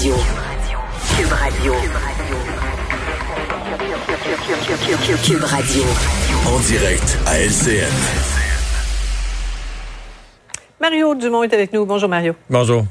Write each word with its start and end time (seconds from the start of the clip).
Radio. 0.00 0.14
Cube 1.14 1.30
Radio. 1.30 1.74
Cube 5.22 5.44
Radio. 5.44 5.82
En 6.46 6.58
direct 6.60 7.18
à 7.26 7.38
LCN. 7.38 7.84
Mario 10.80 11.14
Dumont 11.14 11.42
est 11.42 11.52
avec 11.52 11.74
nous. 11.74 11.84
Bonjour 11.84 12.08
Mario. 12.08 12.34
Bonjour. 12.48 12.84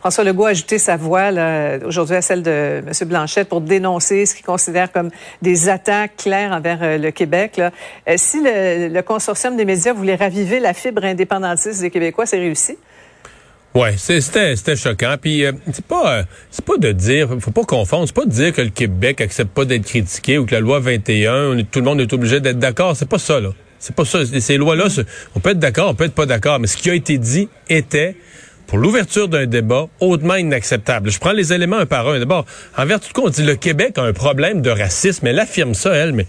François 0.00 0.24
Legault 0.24 0.44
a 0.44 0.50
ajouté 0.50 0.76
sa 0.76 0.98
voix 0.98 1.30
aujourd'hui 1.86 2.16
à 2.16 2.20
celle 2.20 2.42
de 2.42 2.82
M. 2.86 3.08
Blanchette 3.08 3.48
pour 3.48 3.62
dénoncer 3.62 4.26
ce 4.26 4.34
qu'il 4.34 4.44
considère 4.44 4.92
comme 4.92 5.08
des 5.40 5.70
attaques 5.70 6.16
claires 6.18 6.52
envers 6.52 6.82
euh, 6.82 6.98
le 6.98 7.10
Québec. 7.10 7.56
Là. 7.56 7.70
Euh, 8.06 8.16
si 8.18 8.42
le, 8.42 8.88
le, 8.88 9.00
consortium 9.02 9.56
des 9.56 9.64
médias 9.64 9.94
voulait 9.94 10.16
raviver 10.16 10.60
la 10.60 10.74
fibre 10.74 11.06
indépendantiste 11.06 11.80
des 11.80 11.90
Québécois, 11.90 12.26
c'est 12.26 12.36
réussi? 12.36 12.76
Ouais, 13.74 13.96
c'était 13.96 14.54
c'était 14.54 14.76
choquant. 14.76 15.16
Puis 15.20 15.44
euh, 15.44 15.52
c'est 15.72 15.84
pas 15.84 16.24
c'est 16.48 16.64
pas 16.64 16.76
de 16.76 16.92
dire, 16.92 17.28
faut 17.40 17.50
pas 17.50 17.64
confondre, 17.64 18.06
c'est 18.06 18.14
pas 18.14 18.24
de 18.24 18.30
dire 18.30 18.52
que 18.52 18.62
le 18.62 18.68
Québec 18.68 19.20
accepte 19.20 19.52
pas 19.52 19.64
d'être 19.64 19.84
critiqué 19.84 20.38
ou 20.38 20.46
que 20.46 20.54
la 20.54 20.60
loi 20.60 20.78
21, 20.78 21.56
tout 21.70 21.80
le 21.80 21.84
monde 21.84 22.00
est 22.00 22.12
obligé 22.12 22.40
d'être 22.40 22.60
d'accord. 22.60 22.96
C'est 22.96 23.08
pas 23.08 23.18
ça 23.18 23.40
là. 23.40 23.50
C'est 23.80 23.96
pas 23.96 24.04
ça. 24.04 24.20
Ces 24.24 24.56
lois-là, 24.58 24.86
on 25.34 25.40
peut 25.40 25.50
être 25.50 25.58
d'accord, 25.58 25.90
on 25.90 25.94
peut 25.94 26.04
être 26.04 26.14
pas 26.14 26.24
d'accord, 26.24 26.60
mais 26.60 26.68
ce 26.68 26.76
qui 26.76 26.88
a 26.88 26.94
été 26.94 27.18
dit 27.18 27.48
était 27.68 28.16
pour 28.68 28.78
l'ouverture 28.78 29.28
d'un 29.28 29.46
débat 29.46 29.88
hautement 29.98 30.36
inacceptable. 30.36 31.10
Je 31.10 31.18
prends 31.18 31.32
les 31.32 31.52
éléments 31.52 31.78
un 31.78 31.86
par 31.86 32.08
un. 32.08 32.20
D'abord, 32.20 32.46
en 32.78 32.86
vertu 32.86 33.08
de 33.08 33.12
quoi 33.12 33.24
on 33.24 33.28
dit 33.28 33.42
le 33.42 33.56
Québec 33.56 33.98
a 33.98 34.02
un 34.02 34.12
problème 34.12 34.62
de 34.62 34.70
racisme. 34.70 35.26
Elle 35.26 35.40
affirme 35.40 35.74
ça, 35.74 35.92
elle, 35.94 36.12
mais 36.12 36.26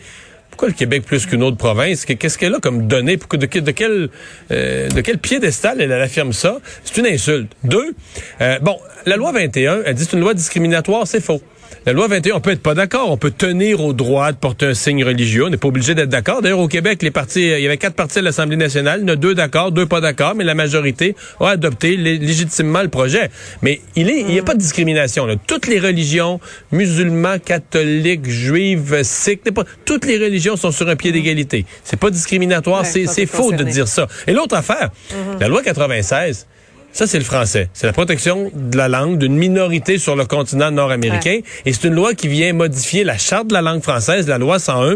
pourquoi 0.56 0.70
le 0.70 0.74
Québec 0.74 1.04
plus 1.06 1.26
qu'une 1.26 1.44
autre 1.44 1.58
province? 1.58 2.06
Qu'est-ce 2.06 2.38
qu'elle 2.38 2.56
a 2.56 2.60
comme 2.60 2.88
données? 2.88 3.18
De, 3.18 3.60
de, 3.60 3.72
quel, 3.72 4.10
euh, 4.52 4.88
de 4.88 5.02
quel 5.02 5.18
piédestal 5.18 5.82
elle, 5.82 5.92
affirme 5.92 6.32
ça? 6.32 6.60
C'est 6.86 6.96
une 6.96 7.08
insulte. 7.08 7.52
Deux, 7.66 7.94
euh, 8.40 8.58
bon, 8.60 8.78
la 9.06 9.18
loi 9.18 9.34
21, 9.34 9.82
elle 9.86 9.96
dit 9.96 10.06
c'est 10.06 10.16
une 10.16 10.22
loi 10.22 10.34
discriminatoire, 10.34 11.08
c'est 11.08 11.20
faux. 11.20 11.42
La 11.86 11.94
loi 11.94 12.08
21, 12.08 12.36
on 12.36 12.40
peut 12.40 12.52
être 12.52 12.64
pas 12.64 12.74
d'accord. 12.74 13.12
On 13.12 13.18
peut 13.18 13.30
tenir 13.30 13.84
au 13.84 13.94
droit 13.94 14.32
de 14.32 14.38
porter 14.38 14.66
un 14.66 14.74
signe 14.74 15.04
religieux. 15.04 15.46
On 15.46 15.50
n'est 15.50 15.58
pas 15.58 15.68
obligé 15.68 15.94
d'être 15.94 16.10
d'accord. 16.10 16.42
D'ailleurs, 16.42 16.60
au 16.60 16.68
Québec, 16.68 17.04
les 17.04 17.12
partis, 17.12 17.42
il 17.42 17.60
y 17.60 17.66
avait 17.66 17.78
quatre 17.78 17.96
partis 17.96 18.20
à 18.20 18.22
l'Assemblée 18.24 18.58
nationale. 18.58 19.02
Il 19.02 19.08
y 19.08 19.12
en 19.12 19.14
a 19.14 19.16
deux 19.16 19.36
d'accord, 19.36 19.72
deux 19.72 19.86
pas 19.86 20.02
d'accord, 20.02 20.34
mais 20.36 20.44
la 20.44 20.56
majorité 20.56 21.16
a 21.40 21.50
adopté 21.50 21.96
légitimement 21.96 22.82
le 22.82 22.88
projet. 22.88 23.30
Mais 23.62 23.82
il 23.96 24.10
est, 24.10 24.22
il 24.22 24.28
n'y 24.28 24.40
a 24.40 24.44
pas 24.44 24.56
de 24.56 24.60
discrimination. 24.60 25.26
Là. 25.26 25.36
Toutes 25.46 25.68
les 25.68 25.80
religions, 25.80 26.40
musulmans, 26.72 27.38
catholiques, 27.38 28.28
juifs, 28.28 29.02
sikhs, 29.04 29.42
toutes 29.86 30.06
les 30.06 30.18
religions 30.18 30.45
sont 30.56 30.72
sur 30.72 30.88
un 30.88 30.96
pied 30.96 31.12
d'égalité. 31.12 31.66
C'est 31.84 32.00
pas 32.00 32.10
discriminatoire. 32.10 32.86
c'est 32.86 33.26
faux 33.26 33.52
de 33.52 33.64
dire 33.64 33.88
ça. 33.88 34.08
Et 34.28 34.34
l'autre 34.34 34.56
affaire, 34.56 34.90
mm-hmm. 35.12 35.40
la 35.40 35.48
loi 35.48 35.62
96, 35.64 36.48
ça, 36.96 37.08
c'est 37.08 37.20
le 37.20 37.26
français. 37.26 37.68
C'est 37.74 37.88
la 37.88 37.92
protection 37.92 38.50
de 38.54 38.78
la 38.78 38.88
langue 38.88 39.18
d'une 39.18 39.36
minorité 39.36 39.98
sur 39.98 40.16
le 40.16 40.24
continent 40.24 40.72
nord-américain. 40.72 41.42
Et 41.66 41.74
c'est 41.74 41.90
une 41.90 41.94
loi 41.94 42.14
qui 42.14 42.30
vient 42.30 42.54
modifier 42.54 43.04
la 43.04 43.18
charte 43.18 43.48
de 43.48 43.54
la 43.54 43.62
langue 43.62 43.84
française, 43.84 44.30
la 44.30 44.38
loi 44.38 44.60
101. 44.60 44.92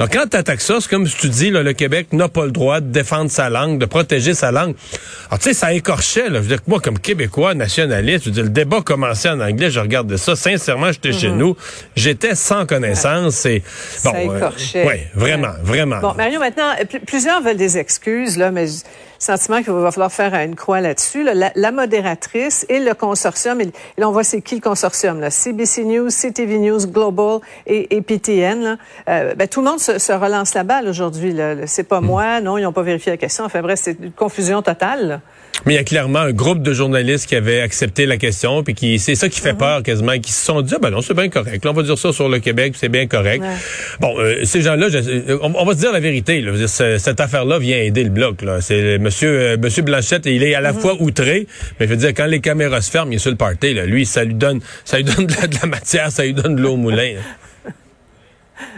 Donc, 0.00 0.12
quand 0.12 0.26
tu 0.28 0.36
attaques 0.36 0.60
ça, 0.60 0.78
c'est 0.80 0.90
comme 0.90 1.06
si 1.06 1.16
tu 1.16 1.28
dis, 1.28 1.50
là, 1.50 1.62
le 1.62 1.72
Québec 1.72 2.08
n'a 2.12 2.28
pas 2.28 2.44
le 2.44 2.50
droit 2.50 2.80
de 2.80 2.90
défendre 2.90 3.30
sa 3.30 3.50
langue, 3.50 3.78
de 3.78 3.86
protéger 3.86 4.34
sa 4.34 4.50
langue. 4.50 4.74
Alors, 5.28 5.38
tu 5.38 5.44
sais, 5.44 5.54
ça 5.54 5.72
écorchait. 5.72 6.28
Là. 6.28 6.38
Je 6.38 6.42
veux 6.42 6.48
dire 6.48 6.64
que 6.64 6.68
moi, 6.68 6.80
comme 6.80 6.98
Québécois, 6.98 7.54
nationaliste, 7.54 8.24
je 8.24 8.30
veux 8.30 8.34
dire, 8.34 8.42
le 8.42 8.50
débat 8.50 8.82
commençait 8.82 9.30
en 9.30 9.38
anglais, 9.38 9.70
je 9.70 9.78
regardais 9.78 10.16
ça. 10.16 10.34
Sincèrement, 10.34 10.90
j'étais 10.90 11.12
chez 11.12 11.28
mhm. 11.28 11.38
nous. 11.38 11.56
J'étais 11.94 12.34
sans 12.34 12.66
connaissance. 12.66 13.46
Et, 13.46 13.62
bon, 14.02 14.10
ça 14.10 14.22
écorchait. 14.24 14.88
oui, 14.88 14.94
vraiment, 15.14 15.54
vraiment. 15.62 16.00
Bon, 16.00 16.14
Mario, 16.14 16.40
maintenant, 16.40 16.72
plusieurs 17.06 17.40
veulent 17.42 17.56
des 17.56 17.78
excuses, 17.78 18.38
là, 18.38 18.50
mais 18.50 18.66
sentiment 19.24 19.62
qu'il 19.62 19.72
va 19.72 19.90
falloir 19.90 20.12
faire 20.12 20.34
une 20.34 20.54
croix 20.54 20.80
là-dessus. 20.80 21.24
La, 21.54 21.72
modératrice 21.72 22.66
et 22.68 22.80
le 22.80 22.94
consortium, 22.94 23.60
et, 23.60 23.72
là, 23.98 24.08
on 24.08 24.12
voit 24.12 24.24
c'est 24.24 24.40
qui 24.40 24.54
le 24.56 24.60
consortium, 24.60 25.20
là, 25.20 25.30
CBC 25.30 25.84
News, 25.84 26.08
CTV 26.08 26.58
News, 26.58 26.86
Global 26.86 27.40
et, 27.66 28.00
PTN. 28.00 28.78
Euh, 29.08 29.34
ben, 29.34 29.48
tout 29.48 29.60
le 29.60 29.70
monde 29.70 29.80
se, 29.80 30.12
relance 30.12 30.54
la 30.54 30.64
balle 30.64 30.88
aujourd'hui. 30.88 31.34
C'est 31.66 31.88
pas 31.88 32.00
hmm. 32.00 32.06
moi, 32.06 32.40
non, 32.40 32.58
ils 32.58 32.62
n'ont 32.62 32.72
pas 32.72 32.82
vérifié 32.82 33.12
la 33.12 33.16
question. 33.16 33.44
Enfin 33.44 33.62
bref, 33.62 33.80
c'est 33.82 33.96
une 34.00 34.12
confusion 34.12 34.62
totale. 34.62 35.20
Mais 35.66 35.74
il 35.74 35.76
y 35.76 35.80
a 35.80 35.84
clairement 35.84 36.18
un 36.18 36.32
groupe 36.32 36.62
de 36.62 36.74
journalistes 36.74 37.26
qui 37.26 37.36
avaient 37.36 37.60
accepté 37.60 38.04
la 38.04 38.16
question, 38.16 38.62
puis 38.62 38.74
qui 38.74 38.98
c'est 38.98 39.14
ça 39.14 39.28
qui 39.28 39.40
fait 39.40 39.52
mhm. 39.52 39.58
peur 39.58 39.82
quasiment, 39.82 40.18
qui 40.18 40.32
se 40.32 40.44
sont 40.44 40.60
dit, 40.60 40.74
ah, 40.76 40.78
ben 40.80 40.90
non, 40.90 41.00
c'est 41.00 41.14
bien 41.14 41.28
correct. 41.28 41.64
Là, 41.64 41.70
on 41.70 41.74
va 41.74 41.82
dire 41.82 41.96
ça 41.96 42.12
sur 42.12 42.28
le 42.28 42.38
Québec, 42.38 42.74
c'est 42.76 42.88
bien 42.88 43.06
correct. 43.06 43.42
Bon, 44.00 44.14
euh, 44.18 44.44
ces 44.44 44.60
gens-là, 44.60 44.88
on, 45.40 45.64
va 45.64 45.72
se 45.72 45.78
dire 45.78 45.92
la 45.92 46.00
vérité. 46.00 46.40
Là. 46.42 46.52
cette 46.66 47.20
affaire-là 47.20 47.58
vient 47.58 47.78
aider 47.78 48.04
le 48.04 48.10
bloc. 48.10 48.44
C'est 48.60 48.98
Monsieur 48.98 49.30
euh, 49.30 49.56
Monsieur 49.56 49.82
Blanchette, 49.82 50.26
il 50.26 50.42
est 50.42 50.54
à 50.54 50.60
la 50.60 50.72
mhm. 50.72 50.80
fois 50.80 50.96
outré, 51.00 51.33
mais 51.78 51.86
je 51.86 51.90
veux 51.90 51.96
dire, 51.96 52.10
quand 52.10 52.26
les 52.26 52.40
caméras 52.40 52.80
se 52.80 52.90
ferment, 52.90 53.12
il 53.12 53.16
est 53.16 53.18
sur 53.18 53.30
le 53.30 53.36
party. 53.36 53.74
Là. 53.74 53.86
Lui, 53.86 54.06
ça 54.06 54.24
lui 54.24 54.34
donne, 54.34 54.60
ça 54.84 54.96
lui 54.96 55.04
donne 55.04 55.26
de 55.26 55.34
la, 55.60 55.66
matière, 55.68 56.10
ça 56.10 56.24
lui 56.24 56.34
donne 56.34 56.56
de 56.56 56.62
l'eau 56.62 56.72
au 56.72 56.76
moulin. 56.76 57.14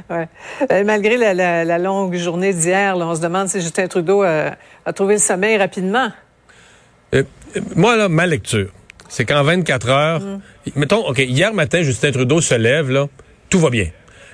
Ouais. 0.09 0.29
Euh, 0.71 0.85
malgré 0.85 1.17
la, 1.19 1.79
longue 1.79 2.15
journée 2.15 2.55
d'hier, 2.55 2.97
on 2.97 3.15
se 3.15 3.21
demande 3.21 3.49
si 3.49 3.61
Justin 3.61 3.89
Trudeau 3.89 4.23
a 4.23 4.57
trouvé 4.95 5.15
le 5.15 5.21
sommeil 5.21 5.59
rapidement. 5.59 6.11
Euh, 7.15 7.23
moi, 7.75 7.97
là, 7.97 8.09
ma 8.09 8.27
lecture, 8.27 8.71
c'est 9.09 9.25
qu'en 9.25 9.43
24 9.43 9.89
heures, 9.89 10.21
mm. 10.21 10.41
mettons, 10.77 11.07
OK, 11.07 11.19
hier 11.19 11.53
matin, 11.55 11.83
Justin 11.83 12.11
Trudeau 12.13 12.41
se 12.41 12.55
lève, 12.55 12.91
là, 12.91 13.07
tout 13.49 13.59
va 13.59 13.71
bien. 13.71 13.89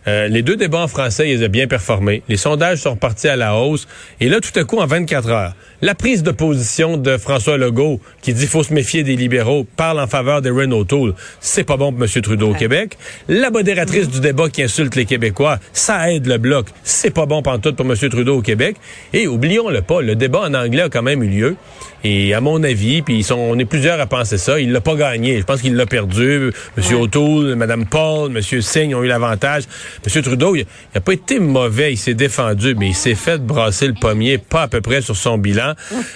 Euh, 0.09 0.29
les 0.29 0.43
deux 0.43 0.57
débats 0.57 0.81
en 0.81 0.89
français, 0.89 1.31
ils 1.31 1.45
ont 1.45 1.49
bien 1.49 1.67
performé. 1.67 2.23
Les 2.29 2.37
sondages 2.37 2.79
sont 2.79 2.91
repartis 2.91 3.29
à 3.29 3.37
la 3.37 3.55
hausse. 3.55 3.87
Et 4.21 4.29
là, 4.29 4.41
tout 4.41 4.59
à 4.59 4.65
coup, 4.65 4.79
en 4.79 4.87
24 4.87 5.29
heures, 5.31 5.55
la 5.81 5.95
prise 5.95 6.23
de 6.23 6.31
position 6.31 6.97
de 6.97 7.17
François 7.17 7.57
Legault, 7.57 8.01
qui 8.21 8.33
dit 8.33 8.47
faut 8.47 8.63
se 8.63 8.73
méfier 8.73 9.03
des 9.03 9.17
libéraux, 9.17 9.67
parle 9.77 10.01
en 10.01 10.07
faveur 10.07 10.43
des 10.43 10.51
Renault 10.51 10.85
Tool. 10.85 11.15
C'est 11.41 11.65
pas 11.65 11.77
bon 11.77 11.93
pour 11.93 12.03
M. 12.03 12.23
Trudeau 12.23 12.51
au 12.51 12.55
Québec. 12.55 12.97
La 13.29 13.51
modératrice 13.51 14.09
du 14.09 14.21
débat 14.21 14.49
qui 14.49 14.63
insulte 14.63 14.95
les 14.95 15.05
Québécois, 15.05 15.59
ça 15.73 16.13
aide 16.13 16.27
le 16.27 16.39
bloc. 16.39 16.67
C'est 16.83 17.11
pas 17.11 17.27
bon 17.27 17.43
tout 17.43 17.75
pour 17.75 17.87
M. 17.87 17.97
Trudeau 17.97 18.39
au 18.39 18.43
Québec. 18.43 18.77
Et 19.13 19.27
oublions-le 19.27 19.83
pas, 19.83 20.01
le 20.01 20.15
débat 20.15 20.43
en 20.43 20.55
anglais 20.55 20.83
a 20.83 20.89
quand 20.89 21.03
même 21.03 21.23
eu 21.23 21.29
lieu. 21.29 21.57
Et 22.05 22.35
à 22.35 22.41
mon 22.41 22.63
avis, 22.65 23.03
puis 23.03 23.19
ils 23.19 23.25
sont, 23.25 23.37
on 23.37 23.59
est 23.59 23.65
plusieurs 23.65 24.01
à 24.01 24.07
penser 24.07 24.39
ça, 24.39 24.59
il 24.59 24.73
l'a 24.73 24.81
pas 24.81 24.97
gagné. 24.97 25.39
Je 25.39 25.45
pense 25.45 25.61
qu'il 25.61 25.77
l'a 25.77 25.87
perdu. 25.87 26.53
M. 26.77 27.01
O'Toole, 27.01 27.55
Mme 27.55 27.87
Paul, 27.87 28.37
M. 28.37 28.43
Singh 28.61 28.95
ont 28.95 29.03
eu 29.03 29.07
l'avantage. 29.07 29.65
M. 30.05 30.23
Trudeau, 30.23 30.57
il 30.57 30.67
n'a 30.95 31.01
pas 31.01 31.13
été 31.13 31.39
mauvais, 31.39 31.93
il 31.93 31.97
s'est 31.97 32.15
défendu, 32.15 32.75
mais 32.75 32.89
il 32.89 32.95
s'est 32.95 33.15
fait 33.15 33.39
brasser 33.39 33.87
le 33.87 33.95
pommier, 33.95 34.39
pas 34.39 34.63
à 34.63 34.69
peu 34.69 34.81
près 34.81 35.01
sur 35.01 35.17
son 35.17 35.39
bilan. 35.39 35.75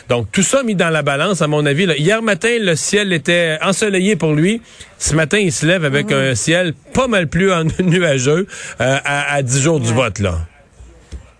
Donc, 0.08 0.30
tout 0.32 0.42
ça 0.42 0.62
mis 0.62 0.74
dans 0.74 0.90
la 0.90 1.02
balance, 1.02 1.42
à 1.42 1.46
mon 1.46 1.64
avis. 1.66 1.84
Hier 1.98 2.22
matin, 2.22 2.56
le 2.60 2.76
ciel 2.76 3.12
était 3.12 3.58
ensoleillé 3.62 4.16
pour 4.16 4.32
lui. 4.34 4.60
Ce 4.98 5.14
matin, 5.14 5.38
il 5.38 5.52
se 5.52 5.66
lève 5.66 5.84
avec 5.84 6.10
un 6.12 6.34
ciel 6.34 6.74
pas 6.94 7.06
mal 7.06 7.28
plus 7.28 7.50
nuageux 7.80 8.46
euh, 8.80 8.98
à, 9.04 9.34
à 9.34 9.42
10 9.42 9.62
jours 9.62 9.80
du 9.80 9.92
vote, 9.92 10.18
là 10.18 10.40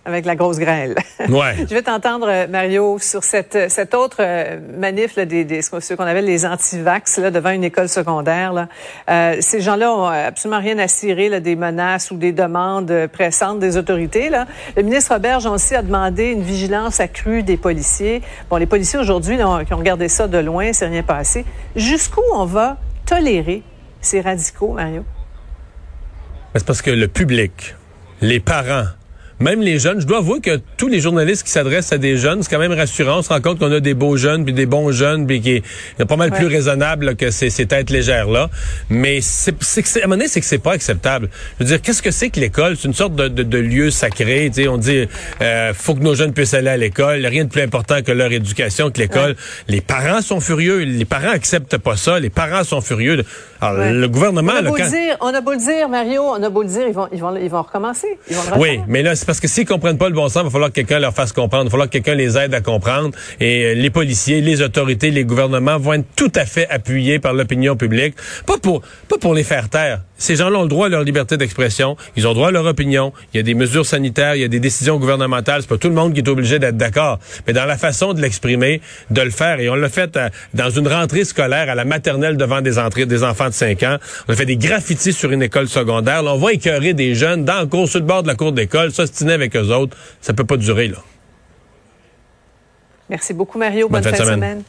avec 0.07 0.25
la 0.25 0.35
grosse 0.35 0.57
grêle. 0.57 0.95
Ouais. 1.29 1.55
Je 1.57 1.73
vais 1.73 1.81
t'entendre, 1.81 2.27
euh, 2.29 2.47
Mario, 2.47 2.99
sur 2.99 3.23
cette, 3.23 3.69
cette 3.69 3.93
autre 3.93 4.17
euh, 4.19 4.59
manif 4.77 5.17
là, 5.17 5.25
des, 5.25 5.43
des, 5.43 5.61
ce 5.61 5.93
qu'on 5.93 6.05
appelle 6.05 6.25
les 6.25 6.45
anti-vax 6.45 7.17
là, 7.17 7.31
devant 7.31 7.49
une 7.49 7.65
école 7.65 7.89
secondaire. 7.89 8.53
Là. 8.53 8.69
Euh, 9.09 9.35
ces 9.41 9.59
gens-là 9.59 9.91
ont 9.91 10.05
absolument 10.05 10.61
rien 10.61 10.77
à 10.79 10.87
cirer 10.87 11.27
là, 11.27 11.39
des 11.41 11.55
menaces 11.57 12.11
ou 12.11 12.17
des 12.17 12.31
demandes 12.31 13.07
pressantes 13.11 13.59
des 13.59 13.75
autorités. 13.75 14.29
Là. 14.29 14.45
Le 14.77 14.83
ministre 14.83 15.13
Robert 15.13 15.45
aussi 15.51 15.75
a 15.75 15.81
demandé 15.81 16.31
une 16.31 16.43
vigilance 16.43 17.01
accrue 17.01 17.43
des 17.43 17.57
policiers. 17.57 18.21
Bon, 18.49 18.55
les 18.55 18.67
policiers 18.67 18.99
aujourd'hui 18.99 19.37
qui 19.37 19.73
ont 19.73 19.77
regardé 19.77 20.07
ça 20.07 20.27
de 20.27 20.37
loin, 20.37 20.71
c'est 20.71 20.87
rien 20.87 21.03
passé. 21.03 21.45
Jusqu'où 21.75 22.21
on 22.33 22.45
va 22.45 22.77
tolérer 23.05 23.63
ces 24.01 24.21
radicaux, 24.21 24.73
Mario? 24.73 25.03
C'est 26.55 26.65
parce 26.65 26.81
que 26.81 26.91
le 26.91 27.07
public, 27.07 27.75
les 28.21 28.39
parents, 28.39 28.85
même 29.39 29.61
les 29.61 29.77
jeunes, 29.77 30.01
je 30.01 30.07
dois 30.07 30.17
avouer 30.17 30.41
que 30.41 30.59
tous 30.77 30.87
les 30.87 30.99
journalistes 30.99 31.43
qui 31.43 31.51
s'adressent 31.51 31.91
à 31.91 31.97
des 31.97 32.17
jeunes, 32.17 32.41
c'est 32.41 32.49
quand 32.49 32.59
même 32.59 32.71
rassurant. 32.71 33.19
On 33.19 33.21
se 33.21 33.29
rend 33.29 33.41
compte 33.41 33.59
qu'on 33.59 33.71
a 33.71 33.79
des 33.79 33.93
beaux 33.93 34.17
jeunes, 34.17 34.45
puis 34.45 34.53
des 34.53 34.65
bons 34.65 34.91
jeunes, 34.91 35.27
puis 35.27 35.41
qui 35.41 35.63
est 35.99 36.05
pas 36.05 36.15
mal 36.15 36.31
plus 36.31 36.47
raisonnable 36.47 37.15
que 37.15 37.29
ces, 37.29 37.49
ces 37.49 37.67
têtes 37.67 37.89
légères-là. 37.89 38.49
Mais 38.89 39.19
c'est, 39.21 39.55
c'est, 39.61 40.01
à 40.01 40.05
un 40.05 40.07
moment 40.07 40.17
donné, 40.17 40.27
c'est 40.27 40.39
que 40.39 40.45
c'est 40.45 40.57
pas 40.57 40.73
acceptable. 40.73 41.29
Je 41.59 41.63
veux 41.63 41.69
dire, 41.69 41.81
qu'est-ce 41.81 42.01
que 42.01 42.11
c'est 42.11 42.29
que 42.29 42.39
l'école? 42.39 42.77
C'est 42.77 42.87
une 42.87 42.93
sorte 42.93 43.15
de, 43.15 43.27
de, 43.27 43.43
de 43.43 43.57
lieu 43.57 43.91
sacré. 43.91 44.49
sais, 44.51 44.67
on 44.67 44.77
dit, 44.77 45.07
euh, 45.41 45.73
faut 45.73 45.93
que 45.93 46.01
nos 46.01 46.15
jeunes 46.15 46.33
puissent 46.33 46.55
aller 46.55 46.69
à 46.69 46.77
l'école. 46.77 47.25
Rien 47.25 47.45
de 47.45 47.49
plus 47.49 47.61
important 47.61 48.01
que 48.01 48.11
leur 48.11 48.31
éducation, 48.31 48.89
que 48.89 48.99
l'école. 48.99 49.35
Les 49.67 49.81
parents 49.81 50.21
sont 50.21 50.39
furieux. 50.39 50.79
Les 50.79 51.05
parents 51.05 51.29
acceptent 51.29 51.77
pas 51.77 51.95
ça. 51.95 52.19
Les 52.19 52.31
parents 52.31 52.63
sont 52.63 52.81
furieux. 52.81 53.23
Alors, 53.61 53.91
le 53.91 54.07
gouvernement... 54.07 54.53
On 54.53 54.65
a, 54.65 54.69
beau 54.69 54.77
dire, 54.77 55.17
on 55.21 55.33
a 55.33 55.41
beau 55.41 55.51
le 55.51 55.57
dire, 55.57 55.89
Mario, 55.89 56.23
on 56.23 56.41
a 56.41 56.49
beau 56.49 56.63
le 56.63 56.69
dire, 56.69 56.87
ils 56.87 56.93
vont, 56.93 57.07
ils 57.11 57.19
vont, 57.19 57.35
ils 57.35 57.49
vont 57.49 57.61
recommencer. 57.61 58.07
Ils 58.29 58.35
vont 58.35 58.43
oui, 58.57 58.79
mais 58.87 59.01
là, 59.01 59.15
parce 59.27 59.41
que 59.41 59.47
s'ils 59.49 59.65
comprennent 59.65 59.97
pas 59.97 60.07
le 60.07 60.15
bon 60.15 60.29
sens, 60.29 60.43
il 60.43 60.45
va 60.45 60.49
falloir 60.49 60.69
que 60.69 60.75
quelqu'un 60.75 60.99
leur 60.99 61.13
fasse 61.13 61.33
comprendre. 61.33 61.65
Il 61.65 61.67
va 61.67 61.71
falloir 61.71 61.89
que 61.89 61.93
quelqu'un 61.93 62.15
les 62.15 62.37
aide 62.37 62.53
à 62.53 62.61
comprendre. 62.61 63.11
Et 63.41 63.65
euh, 63.65 63.73
les 63.73 63.89
policiers, 63.89 64.39
les 64.39 64.61
autorités, 64.61 65.11
les 65.11 65.25
gouvernements 65.25 65.77
vont 65.77 65.93
être 65.93 66.05
tout 66.15 66.31
à 66.33 66.45
fait 66.45 66.67
appuyés 66.69 67.19
par 67.19 67.33
l'opinion 67.33 67.75
publique. 67.75 68.15
Pas 68.45 68.57
pour, 68.57 68.81
pas 69.09 69.17
pour 69.17 69.33
les 69.33 69.43
faire 69.43 69.69
taire. 69.69 70.01
Ces 70.17 70.35
gens-là 70.35 70.57
ont 70.57 70.63
le 70.63 70.69
droit 70.69 70.87
à 70.87 70.89
leur 70.89 71.03
liberté 71.03 71.37
d'expression. 71.37 71.95
Ils 72.15 72.25
ont 72.25 72.31
le 72.31 72.35
droit 72.35 72.47
à 72.47 72.51
leur 72.51 72.65
opinion. 72.65 73.13
Il 73.33 73.37
y 73.37 73.39
a 73.39 73.43
des 73.43 73.53
mesures 73.53 73.85
sanitaires, 73.85 74.35
il 74.35 74.41
y 74.41 74.45
a 74.45 74.47
des 74.47 74.59
décisions 74.59 74.97
gouvernementales. 74.97 75.61
C'est 75.61 75.69
pas 75.69 75.77
tout 75.77 75.89
le 75.89 75.93
monde 75.93 76.13
qui 76.13 76.21
est 76.21 76.29
obligé 76.29 76.57
d'être 76.57 76.77
d'accord. 76.77 77.19
Mais 77.45 77.53
dans 77.53 77.65
la 77.65 77.77
façon 77.77 78.13
de 78.13 78.21
l'exprimer, 78.21 78.81
de 79.11 79.21
le 79.21 79.29
faire, 79.29 79.59
et 79.59 79.69
on 79.69 79.75
l'a 79.75 79.89
fait 79.89 80.15
euh, 80.17 80.29
dans 80.53 80.69
une 80.69 80.87
rentrée 80.87 81.25
scolaire 81.25 81.69
à 81.69 81.75
la 81.75 81.85
maternelle 81.85 82.37
devant 82.37 82.61
des 82.61 82.79
entrées 82.79 83.05
des 83.05 83.23
enfants 83.23 83.49
de 83.49 83.53
5 83.53 83.83
ans. 83.83 83.97
On 84.27 84.33
a 84.33 84.35
fait 84.35 84.45
des 84.45 84.57
graffitis 84.57 85.13
sur 85.13 85.31
une 85.31 85.43
école 85.43 85.67
secondaire. 85.67 86.23
Là, 86.23 86.33
on 86.33 86.37
va 86.37 86.53
écœurer 86.53 86.93
des 86.93 87.13
jeunes 87.13 87.45
dans 87.45 87.59
le 87.59 87.67
cours, 87.67 87.87
sur 87.87 87.99
le 87.99 88.05
bord 88.05 88.23
de 88.23 88.27
la 88.27 88.35
cour 88.35 88.53
d'école, 88.53 88.91
avec 89.25 89.55
eux 89.55 89.73
autres. 89.73 89.97
Ça 90.21 90.33
peut 90.33 90.45
pas 90.45 90.57
durer, 90.57 90.87
là. 90.87 90.97
Merci 93.09 93.33
beaucoup, 93.33 93.57
Mario. 93.57 93.87
Bonne, 93.89 94.03
fin 94.03 94.11
de 94.11 94.17
semaine. 94.17 94.63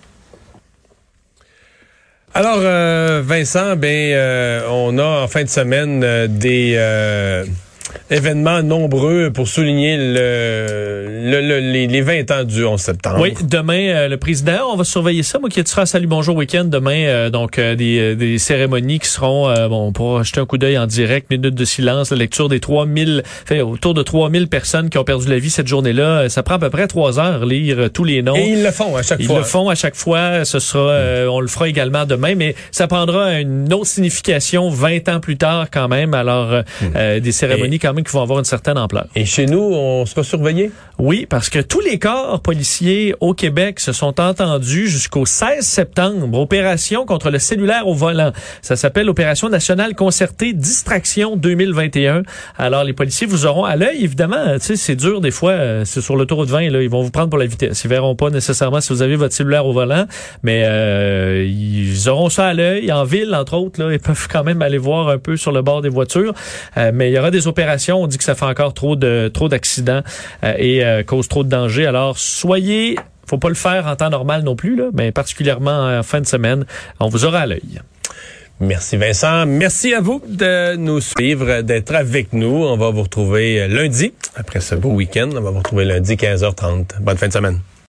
Alors, 2.35 2.59
euh, 2.61 3.23
Vincent, 3.25 3.75
ben, 3.75 4.13
euh, 4.13 4.69
on 4.71 4.99
a 4.99 5.25
en 5.25 5.29
fin 5.29 5.43
de 5.43 5.49
semaine 5.49 6.03
euh, 6.05 6.27
des 6.29 6.77
événements 8.11 8.63
nombreux 8.63 9.31
pour 9.31 9.49
souligner 9.49 9.97
le, 9.99 11.87
les, 11.87 12.01
20 12.01 12.31
ans 12.31 12.45
du 12.45 12.65
11 12.65 12.81
septembre. 12.81 13.19
Oui, 13.21 13.35
demain, 13.43 13.89
euh, 13.89 14.09
le 14.09 14.17
président, 14.17 14.73
on 14.73 14.77
va 14.77 14.85
surveiller 14.85 15.23
ça. 15.23 15.39
Moi 15.39 15.51
qui 15.51 15.63
sera 15.65 15.83
à 15.83 15.87
Salut 15.87 16.07
Bonjour 16.07 16.37
Week-end 16.37 16.65
demain, 16.65 17.05
euh, 17.05 17.31
donc 17.31 17.59
euh, 17.59 17.75
des, 17.75 18.17
des, 18.17 18.39
cérémonies 18.39 18.99
qui 18.99 19.09
seront, 19.09 19.53
bon, 19.69 19.93
pour 19.93 20.23
jeter 20.23 20.41
un 20.41 20.47
coup 20.47 20.59
d'œil 20.59 20.79
en 20.79 20.87
direct, 20.87 21.31
minute 21.31 21.55
de 21.55 21.65
silence, 21.65 22.11
la 22.11 22.17
lecture 22.17 22.49
des 22.49 22.61
3000, 22.61 23.23
fait, 23.45 23.61
autour 23.61 23.95
de 23.95 24.03
3000 24.03 24.49
personnes 24.49 24.91
qui 24.91 24.99
ont 24.99 25.05
perdu 25.05 25.29
la 25.29 25.39
vie 25.39 25.51
cette 25.51 25.67
journée-là. 25.67 26.29
Ça 26.29 26.43
prend 26.43 26.55
à 26.55 26.59
peu 26.59 26.71
près 26.71 26.87
trois 26.87 27.19
heures 27.19 27.45
lire 27.45 27.91
tous 27.93 28.05
les 28.05 28.23
noms. 28.23 28.37
Et 28.37 28.51
ils 28.51 28.63
le 28.63 28.71
font 28.71 28.97
à 28.97 29.03
chaque 29.03 29.23
fois. 29.23 29.37
Ils 29.37 29.39
le 29.39 29.45
font 29.45 29.69
à 29.69 29.75
chaque 29.75 29.97
fois. 29.97 30.45
Ce 30.45 30.59
sera, 30.59 31.29
on 31.31 31.41
le 31.41 31.49
fera 31.49 31.69
également 31.69 32.07
demain, 32.07 32.35
mais 32.35 32.55
ça 32.71 32.87
prendra 32.87 33.41
une 33.41 33.73
autre 33.73 33.87
signification 33.87 34.71
20 34.71 35.09
ans 35.09 35.21
plus 35.21 35.37
tard 35.37 35.67
quand 35.71 35.89
même. 35.89 36.15
Alors, 36.15 36.63
hmm. 36.81 37.21
des 37.21 37.33
cérémonies 37.33 37.78
quand 37.79 37.95
même 37.95 38.05
qui 38.05 38.13
vont 38.13 38.23
avoir 38.23 38.39
une 38.39 38.45
certaine 38.45 38.79
ampleur. 38.79 39.07
Et 39.15 39.25
chez 39.25 39.47
nous, 39.47 39.61
on 39.61 40.07
sera 40.07 40.23
surveillé? 40.23 40.71
Oui, 40.99 41.27
parce 41.29 41.49
que 41.49 41.61
tous 41.61 41.81
les 41.81 41.99
corps 41.99 42.41
policiers 42.41 43.15
au 43.21 43.35
Québec 43.35 43.81
se 43.81 43.93
sont 43.93 44.21
entendus 44.21 44.89
jusqu'au 44.89 45.27
16 45.27 45.65
septembre. 45.65 46.39
Opération 46.39 47.07
contre 47.07 47.31
le 47.31 47.39
cellulaire 47.39 47.87
au 47.87 47.95
volant. 47.95 48.33
Ça 48.63 48.77
s'appelle 48.77 49.09
Opération 49.09 49.49
nationale 49.49 49.95
concertée 49.95 50.53
distraction 50.53 51.37
2021. 51.37 52.23
Alors, 52.57 52.85
les 52.85 52.93
policiers 52.93 53.27
vous 53.27 53.47
auront 53.47 53.65
à 53.65 53.77
l'œil, 53.77 54.05
évidemment. 54.05 54.55
Tu 54.55 54.61
sais, 54.61 54.77
c'est 54.77 54.97
dur 54.97 55.21
des 55.21 55.31
fois. 55.31 55.53
Euh, 55.53 55.85
c'est 55.85 56.01
sur 56.01 56.17
l'autoroute 56.17 56.49
20, 56.49 56.71
là, 56.71 56.83
ils 56.83 56.91
vont 56.91 57.03
vous 57.03 57.11
prendre 57.11 57.31
pour 57.31 57.39
la 57.39 57.47
vitesse. 57.47 57.85
Ils 57.85 57.89
verront 57.89 58.17
pas 58.17 58.31
nécessairement 58.31 58.81
si 58.81 58.93
vous 58.93 59.03
avez 59.03 59.17
votre 59.17 59.35
cellulaire 59.35 59.67
au 59.67 59.73
volant, 59.73 60.07
mais 60.43 60.63
euh, 60.65 61.45
ils 61.47 62.09
auront 62.09 62.29
ça 62.29 62.47
à 62.47 62.55
l'œil. 62.55 62.91
En 62.93 63.05
ville, 63.05 63.35
entre 63.35 63.55
autres, 63.55 63.83
là, 63.83 63.93
ils 63.93 63.99
peuvent 64.01 64.29
quand 64.31 64.45
même 64.45 64.63
aller 64.63 64.79
voir 64.79 65.09
un 65.09 65.19
peu 65.19 65.37
sur 65.37 65.53
le 65.53 65.63
bord 65.63 65.83
des 65.83 65.89
voitures. 65.89 66.35
Euh, 66.77 66.91
mais 66.93 67.11
il 67.11 67.15
y 67.15 67.19
aura 67.19 67.31
des 67.31 67.47
opérations 67.47 67.68
on 67.93 68.07
dit 68.07 68.19
que 68.19 68.25
ça 68.25 68.35
fait 68.35 68.45
encore 68.45 68.75
trop 68.75 68.97
de 68.97 69.31
trop 69.33 69.49
d'accidents 69.49 70.03
euh, 70.45 70.55
et 70.59 70.85
euh, 70.85 71.03
cause 71.03 71.29
trop 71.29 71.45
de 71.45 71.49
dangers. 71.49 71.87
Alors 71.87 72.19
soyez 72.19 72.97
faut 73.27 73.39
pas 73.39 73.51
le 73.51 73.55
faire 73.55 73.87
en 73.87 73.95
temps 73.95 74.09
normal 74.09 74.43
non 74.43 74.57
plus, 74.57 74.81
mais 74.95 75.13
particulièrement 75.13 75.99
en 75.99 76.03
fin 76.03 76.21
de 76.21 76.27
semaine, 76.27 76.65
on 76.99 77.09
vous 77.09 77.27
aura 77.27 77.41
à 77.41 77.47
l'œil. 77.47 77.81
Merci 78.61 78.97
Vincent. 78.97 79.45
Merci 79.47 79.93
à 79.93 80.01
vous 80.01 80.23
de 80.27 80.77
nous 80.77 81.01
suivre, 81.01 81.61
d'être 81.61 81.95
avec 81.95 82.33
nous. 82.33 82.65
On 82.65 82.77
va 82.77 82.91
vous 82.91 83.03
retrouver 83.03 83.69
lundi, 83.69 84.15
après 84.35 84.61
ce 84.61 84.75
beau 84.75 84.91
week-end. 84.91 85.29
On 85.31 85.41
va 85.41 85.51
vous 85.51 85.59
retrouver 85.59 85.85
lundi 85.85 86.15
15h30. 86.15 87.01
Bonne 87.01 87.19
fin 87.19 87.29
de 87.29 87.33
semaine. 87.33 87.61